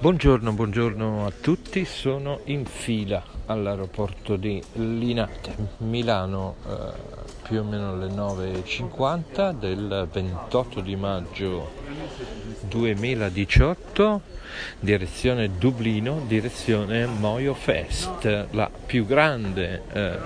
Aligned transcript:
Buongiorno, 0.00 0.54
buongiorno 0.54 1.26
a 1.26 1.30
tutti, 1.30 1.84
sono 1.84 2.40
in 2.44 2.64
fila 2.64 3.22
all'aeroporto 3.44 4.36
di 4.36 4.58
Linate, 4.76 5.54
Milano, 5.80 6.54
eh, 6.66 7.19
più 7.50 7.58
o 7.58 7.64
meno 7.64 7.90
alle 7.90 8.06
9.50 8.06 9.50
del 9.58 10.06
28 10.08 10.80
di 10.80 10.94
maggio 10.94 11.68
2018, 12.68 14.20
direzione 14.78 15.58
Dublino, 15.58 16.22
direzione 16.28 17.06
Moyo 17.06 17.54
Fest, 17.54 18.46
la 18.52 18.70
più 18.86 19.04
grande 19.04 19.82
eh, 19.92 20.16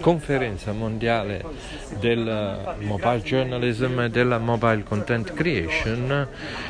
conferenza 0.00 0.72
mondiale 0.72 1.44
del 2.00 2.76
mobile 2.78 3.20
journalism 3.20 4.00
e 4.00 4.08
della 4.08 4.38
mobile 4.38 4.84
content 4.84 5.34
creation. 5.34 6.26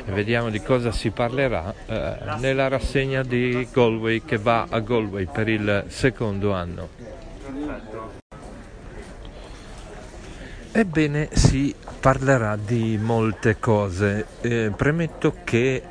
Vediamo 0.07 0.51
di 0.51 0.61
cosa 0.61 0.91
si 0.91 1.11
parlerà 1.11 1.73
eh, 1.87 2.17
nella 2.41 2.67
rassegna 2.67 3.23
di 3.23 3.69
Galway 3.73 4.25
che 4.25 4.39
va 4.39 4.67
a 4.69 4.81
Galway 4.81 5.27
per 5.27 5.47
il 5.49 5.85
secondo 5.87 6.53
anno. 6.53 8.28
Ebbene, 10.71 11.31
si 11.33 11.75
parlerà 11.99 12.57
di 12.57 12.99
molte 13.01 13.59
cose. 13.59 14.27
Eh, 14.43 14.71
premetto 14.77 15.37
che 15.43 15.83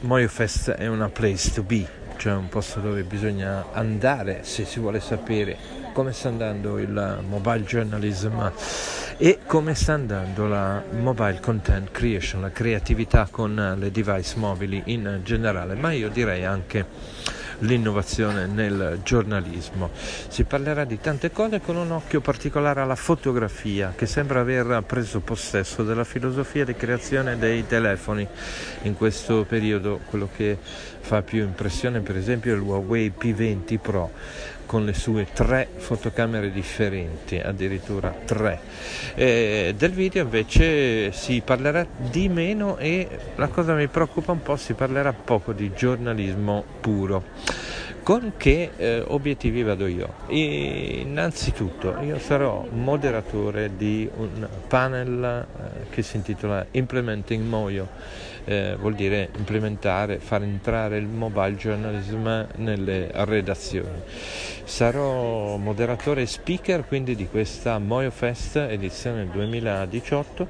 MoyoFest 0.00 0.72
è 0.72 0.86
una 0.86 1.08
place 1.08 1.50
to 1.52 1.62
be, 1.62 1.88
cioè 2.18 2.34
un 2.34 2.48
posto 2.48 2.80
dove 2.80 3.02
bisogna 3.04 3.72
andare 3.72 4.40
se 4.42 4.66
si 4.66 4.80
vuole 4.80 5.00
sapere 5.00 5.56
come 5.94 6.12
sta 6.12 6.28
andando 6.28 6.78
il 6.78 7.24
mobile 7.26 7.64
journalism 7.64 8.38
e 9.16 9.38
come 9.46 9.74
sta 9.74 9.94
andando 9.94 10.46
la 10.46 10.82
mobile 10.90 11.40
content 11.40 11.90
creation, 11.90 12.42
la 12.42 12.50
creatività 12.50 13.26
con 13.30 13.76
le 13.78 13.90
device 13.90 14.36
mobili 14.36 14.82
in 14.86 15.20
generale, 15.24 15.74
ma 15.74 15.90
io 15.90 16.10
direi 16.10 16.44
anche 16.44 16.86
l'innovazione 17.60 18.46
nel 18.46 19.00
giornalismo. 19.02 19.90
Si 20.28 20.44
parlerà 20.44 20.84
di 20.84 21.00
tante 21.00 21.30
cose 21.30 21.60
con 21.60 21.76
un 21.76 21.90
occhio 21.90 22.20
particolare 22.20 22.80
alla 22.80 22.94
fotografia 22.94 23.92
che 23.96 24.06
sembra 24.06 24.40
aver 24.40 24.82
preso 24.86 25.20
possesso 25.20 25.82
della 25.82 26.04
filosofia 26.04 26.64
di 26.64 26.74
creazione 26.74 27.38
dei 27.38 27.66
telefoni 27.66 28.26
in 28.82 28.94
questo 28.94 29.44
periodo. 29.48 30.00
Quello 30.08 30.28
che 30.34 30.58
fa 30.60 31.22
più 31.22 31.42
impressione 31.42 32.00
per 32.00 32.16
esempio 32.16 32.52
è 32.52 32.56
il 32.56 32.62
Huawei 32.62 33.12
P20 33.18 33.78
Pro 33.80 34.10
con 34.68 34.84
le 34.84 34.92
sue 34.92 35.26
tre 35.32 35.66
fotocamere 35.76 36.52
differenti, 36.52 37.38
addirittura 37.38 38.14
tre. 38.26 38.60
Eh, 39.14 39.74
del 39.78 39.92
video 39.92 40.24
invece 40.24 41.10
si 41.10 41.40
parlerà 41.42 41.86
di 41.96 42.28
meno 42.28 42.76
e 42.76 43.08
la 43.36 43.48
cosa 43.48 43.72
mi 43.72 43.86
preoccupa 43.86 44.32
un 44.32 44.42
po', 44.42 44.56
si 44.56 44.74
parlerà 44.74 45.14
poco 45.14 45.54
di 45.54 45.72
giornalismo 45.74 46.62
puro. 46.80 47.24
Con 48.02 48.34
che 48.36 48.70
eh, 48.76 49.02
obiettivi 49.06 49.62
vado 49.62 49.86
io? 49.86 50.14
E 50.28 51.00
innanzitutto 51.02 51.98
io 52.02 52.18
sarò 52.18 52.66
moderatore 52.70 53.70
di 53.74 54.08
un 54.16 54.48
panel 54.66 55.46
eh, 55.46 55.90
che 55.90 56.02
si 56.02 56.16
intitola 56.16 56.66
Implementing 56.70 57.44
Moyo, 57.44 57.88
eh, 58.44 58.76
vuol 58.78 58.94
dire 58.94 59.28
implementare, 59.36 60.20
far 60.20 60.42
entrare 60.42 60.96
il 60.96 61.06
mobile 61.06 61.56
journalism 61.56 62.46
nelle 62.56 63.10
redazioni. 63.12 64.00
Sarò 64.68 65.56
moderatore 65.56 66.20
e 66.22 66.26
speaker 66.26 66.86
quindi 66.86 67.16
di 67.16 67.26
questa 67.26 67.78
Moyo 67.78 68.10
Fest 68.10 68.56
edizione 68.56 69.26
2018, 69.26 70.46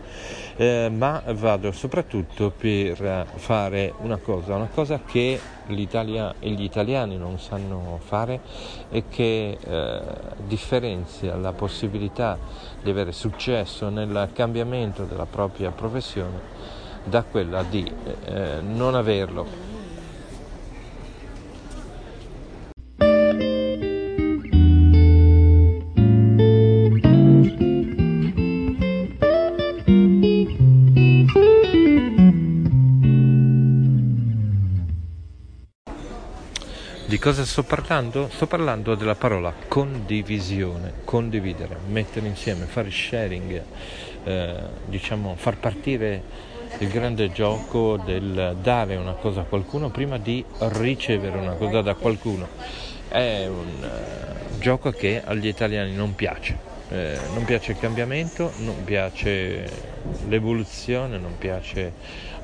eh, 0.56 0.90
ma 0.92 1.22
vado 1.28 1.70
soprattutto 1.70 2.50
per 2.50 3.26
fare 3.36 3.94
una 3.98 4.16
cosa, 4.16 4.56
una 4.56 4.68
cosa 4.74 5.00
che 5.06 5.38
l'Italia 5.66 6.34
e 6.40 6.50
gli 6.50 6.64
italiani 6.64 7.16
non 7.16 7.38
sanno 7.38 8.00
fare 8.04 8.40
e 8.90 9.04
che 9.08 9.56
eh, 9.56 10.00
differenzia 10.48 11.36
la 11.36 11.52
possibilità 11.52 12.36
di 12.82 12.90
avere 12.90 13.12
successo 13.12 13.88
nel 13.88 14.30
cambiamento 14.34 15.04
della 15.04 15.26
propria 15.26 15.70
professione 15.70 16.40
da 17.04 17.22
quella 17.22 17.62
di 17.62 17.90
eh, 18.24 18.60
non 18.62 18.96
averlo 18.96 19.77
Di 37.08 37.18
cosa 37.18 37.46
sto 37.46 37.62
parlando? 37.62 38.28
Sto 38.30 38.46
parlando 38.46 38.94
della 38.94 39.14
parola 39.14 39.50
condivisione, 39.66 40.92
condividere, 41.04 41.78
mettere 41.88 42.26
insieme, 42.26 42.66
fare 42.66 42.90
sharing, 42.90 43.62
eh, 44.24 44.56
diciamo 44.84 45.34
far 45.34 45.56
partire 45.56 46.22
il 46.80 46.88
grande 46.88 47.32
gioco 47.32 47.96
del 47.96 48.58
dare 48.60 48.96
una 48.96 49.14
cosa 49.14 49.40
a 49.40 49.44
qualcuno 49.44 49.88
prima 49.88 50.18
di 50.18 50.44
ricevere 50.58 51.38
una 51.38 51.54
cosa 51.54 51.80
da 51.80 51.94
qualcuno. 51.94 52.46
È 53.08 53.46
un 53.46 53.88
uh, 53.88 54.58
gioco 54.58 54.90
che 54.90 55.22
agli 55.24 55.46
italiani 55.46 55.94
non 55.94 56.14
piace. 56.14 56.67
Eh, 56.90 57.18
non 57.34 57.44
piace 57.44 57.72
il 57.72 57.78
cambiamento, 57.78 58.52
non 58.58 58.82
piace 58.84 59.68
l'evoluzione, 60.26 61.18
non 61.18 61.36
piace 61.36 61.92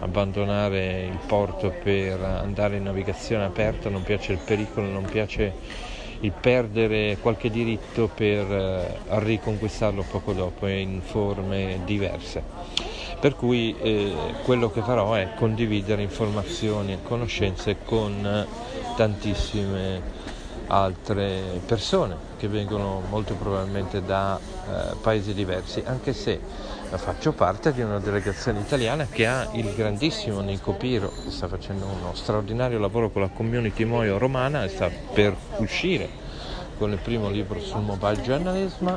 abbandonare 0.01 1.05
il 1.05 1.19
porto 1.27 1.73
per 1.83 2.21
andare 2.21 2.77
in 2.77 2.83
navigazione 2.83 3.45
aperta, 3.45 3.89
non 3.89 4.03
piace 4.03 4.33
il 4.33 4.39
pericolo, 4.45 4.89
non 4.89 5.07
piace 5.07 5.53
il 6.21 6.33
perdere 6.33 7.17
qualche 7.21 7.49
diritto 7.49 8.09
per 8.09 8.51
eh, 8.51 8.99
riconquistarlo 9.21 10.03
poco 10.03 10.33
dopo 10.33 10.67
in 10.67 11.01
forme 11.03 11.81
diverse. 11.85 12.43
Per 13.19 13.37
cui 13.37 13.75
eh, 13.81 14.13
quello 14.43 14.71
che 14.71 14.83
farò 14.83 15.15
è 15.15 15.31
condividere 15.35 16.03
informazioni 16.03 16.93
e 16.93 16.99
conoscenze 17.03 17.79
con 17.83 18.47
tantissime 18.95 20.03
altre 20.67 21.61
persone 21.67 22.17
che 22.37 22.49
vengono 22.49 23.03
molto 23.09 23.35
probabilmente 23.35 24.03
da 24.03 24.39
eh, 24.39 24.97
paesi 25.01 25.35
diversi, 25.35 25.83
anche 25.85 26.13
se 26.13 26.41
faccio 26.97 27.33
parte 27.33 27.73
di 27.73 27.83
una 27.83 27.99
delegazione 27.99 28.61
italiana 28.61 29.07
che 29.11 29.27
ha 29.27 29.49
il 29.53 29.75
grandissimo 29.75 30.41
Nico 30.41 30.73
Piro, 30.73 31.13
che 31.25 31.31
sta 31.31 31.49
facendo 31.49 31.87
uno 31.87 32.15
straordinario 32.15 32.79
lavoro 32.79 33.11
con 33.11 33.23
la 33.23 33.29
community 33.29 33.85
Moio 33.85 34.19
romana 34.19 34.65
e 34.65 34.69
sta 34.69 34.91
per 35.13 35.35
uscire 35.57 36.09
con 36.79 36.93
il 36.93 36.99
primo 36.99 37.29
libro 37.31 37.61
sul 37.61 37.83
mobile 37.83 38.21
journalism, 38.23 38.89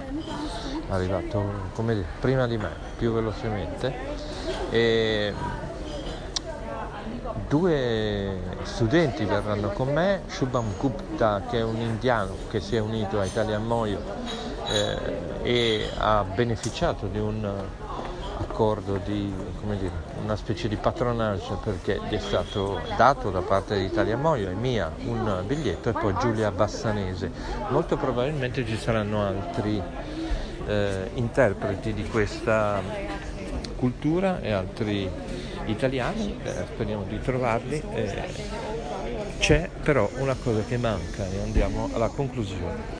arrivato 0.90 1.72
dire, 1.76 2.06
prima 2.20 2.48
di 2.48 2.58
me, 2.58 2.70
più 2.98 3.12
velocemente. 3.12 3.94
E 4.70 5.34
due 7.48 8.38
studenti 8.64 9.24
verranno 9.24 9.70
con 9.70 9.94
me, 9.94 10.22
Shubham 10.28 10.78
Gupta 10.78 11.44
che 11.50 11.60
è 11.60 11.64
un 11.64 11.80
indiano 11.80 12.36
che 12.50 12.60
si 12.60 12.76
è 12.76 12.80
unito 12.80 13.20
a 13.20 13.26
Italian 13.26 13.66
Moyo 13.66 14.00
eh, 14.68 15.40
e 15.44 15.90
ha 15.98 16.24
beneficiato 16.24 17.08
di 17.08 17.20
un 17.20 17.50
accordo 18.40 19.00
di 19.04 19.34
dire, 19.78 19.92
una 20.22 20.36
specie 20.36 20.68
di 20.68 20.76
patronage 20.76 21.58
perché 21.64 22.00
gli 22.10 22.16
è 22.16 22.20
stato 22.20 22.82
dato 22.98 23.30
da 23.30 23.42
parte 23.42 23.78
di 23.78 23.86
Italia 23.86 24.18
Moio 24.18 24.50
e 24.50 24.54
mia 24.54 24.92
un 25.06 25.44
biglietto 25.46 25.90
e 25.90 25.94
poi 25.94 26.14
Giulia 26.20 26.52
Bassanese. 26.52 27.32
Molto 27.70 27.98
probabilmente 27.98 28.66
ci 28.66 28.78
saranno 28.78 29.26
altri 29.26 29.82
eh, 30.66 31.10
interpreti 31.14 31.94
di 31.94 32.08
questa 32.08 32.82
cultura 33.78 34.42
e 34.42 34.52
altri 34.52 35.10
italiani, 35.68 36.38
eh, 36.44 36.66
speriamo 36.74 37.04
di 37.04 37.20
trovarli. 37.22 37.82
Eh, 37.94 38.66
c'è 39.40 39.70
però 39.84 40.10
una 40.18 40.36
cosa 40.36 40.64
che 40.64 40.78
manca 40.78 41.26
e 41.26 41.42
andiamo 41.42 41.90
alla 41.94 42.10
conclusione. 42.10 42.96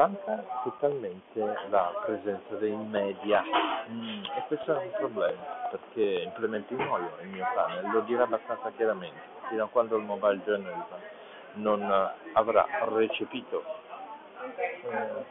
manca 0.00 0.42
totalmente 0.64 1.40
la 1.68 1.92
presenza 2.06 2.54
dei 2.58 2.74
media 2.74 3.42
mm, 3.90 4.22
e 4.24 4.44
questo 4.48 4.74
è 4.74 4.84
un 4.84 4.90
problema 4.96 5.59
perché 5.70 6.22
implementi 6.22 6.74
Moio, 6.74 7.16
il 7.22 7.28
mio 7.28 7.46
panel, 7.54 7.90
lo 7.92 8.00
dirà 8.00 8.24
abbastanza 8.24 8.70
chiaramente, 8.76 9.20
fino 9.48 9.64
a 9.64 9.68
quando 9.68 9.96
il 9.96 10.04
mobile 10.04 10.40
journalism 10.44 10.94
non 11.54 11.82
avrà 12.32 12.66
recepito, 12.92 13.64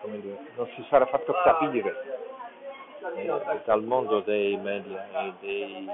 eh, 0.04 0.20
dire, 0.20 0.38
non 0.56 0.68
si 0.76 0.86
sarà 0.90 1.06
fatto 1.06 1.34
capire 1.44 2.20
eh, 3.16 3.62
dal 3.66 3.84
mondo 3.84 4.20
dei 4.22 4.58
media 4.58 5.08
e 5.22 5.34
dei, 5.40 5.90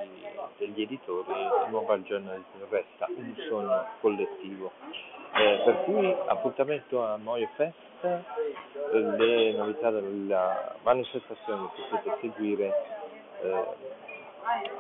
degli 0.58 0.82
editori 0.82 1.32
il 1.32 1.70
mobile 1.70 2.02
journalism 2.04 2.70
resta 2.70 3.08
un 3.16 3.36
sogno 3.48 3.86
collettivo. 4.02 4.72
Eh, 5.38 5.62
per 5.66 5.84
cui 5.84 6.16
appuntamento 6.28 7.04
a 7.04 7.18
Moio 7.18 7.50
Fest, 7.56 7.74
le 8.92 9.52
novità 9.54 9.90
della 9.90 10.76
manifestazione 10.84 11.70
potete 11.90 12.18
seguire 12.22 12.74
eh, 13.42 13.66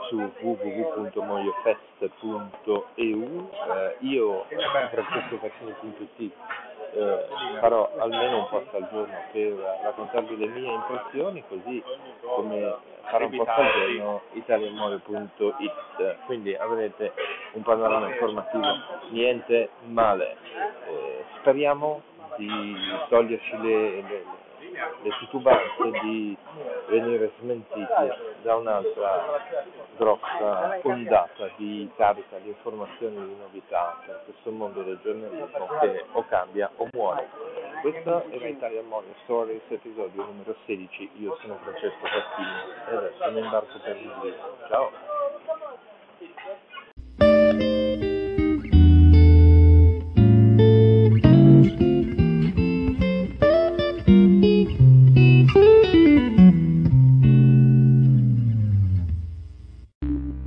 su 0.09 0.31
www.moiofest.eu 0.41 2.97
eh, 2.97 3.95
io 3.99 4.45
francescofaccini.it 4.91 6.33
eh, 6.93 7.25
farò 7.59 7.91
almeno 7.97 8.37
un 8.39 8.47
post 8.49 8.73
al 8.73 8.87
giorno 8.91 9.13
per 9.31 9.79
raccontarvi 9.83 10.37
le 10.37 10.47
mie 10.47 10.71
impressioni 10.71 11.43
così 11.47 11.81
come 12.21 12.75
farò 13.03 13.25
un 13.25 13.37
post 13.37 13.49
al 13.49 13.71
giorno 13.73 14.21
italianmole.it 14.33 15.73
quindi 16.25 16.55
avrete 16.55 17.13
un 17.53 17.63
panorama 17.63 18.07
informativo. 18.07 18.63
Niente 19.09 19.69
male. 19.87 20.35
Eh, 20.87 21.23
speriamo 21.39 22.01
di 22.37 22.75
toglierci 23.09 23.57
le, 23.61 24.01
le, 24.01 24.23
le 25.01 25.09
titubanze 25.19 25.91
di 26.01 26.37
venire 26.87 27.31
smentiti 27.39 27.85
da 28.41 28.55
un'altra 28.55 29.41
grossa 29.97 30.79
ondata 30.83 31.49
di 31.55 31.89
carica 31.95 32.37
di 32.39 32.49
informazioni 32.49 33.15
e 33.15 33.25
di 33.25 33.35
novità 33.39 34.01
per 34.05 34.21
questo 34.25 34.51
mondo 34.51 34.83
del 34.83 34.99
giornalismo 35.03 35.67
che 35.79 36.05
o 36.11 36.25
cambia 36.27 36.69
o 36.77 36.87
muore. 36.91 37.27
Questo 37.81 38.23
è 38.29 38.37
l'Italian 38.37 38.87
Morning 38.87 39.15
Stories, 39.23 39.61
episodio 39.69 40.23
numero 40.23 40.55
16. 40.65 41.11
Io 41.19 41.37
sono 41.41 41.57
Francesco 41.61 42.05
Facchini 42.05 42.49
e 42.89 42.95
adesso 42.95 43.31
mi 43.31 43.39
imbarco 43.39 43.79
per 43.79 43.95
il 43.95 44.35
Ciao! 44.67 45.14